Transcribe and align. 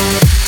Thank 0.00 0.39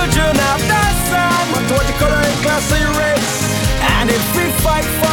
future 0.00 0.32
now 0.32 0.56
that's 0.56 1.12
our 1.12 1.44
multicolor 1.52 2.24
and 2.24 2.36
classy 2.42 2.84
race. 2.98 3.36
And 3.98 4.08
if 4.08 4.36
we 4.36 4.44
fight 4.64 4.84
for 4.84 5.09